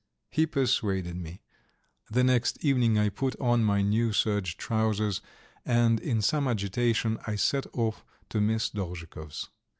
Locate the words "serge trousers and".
4.13-5.99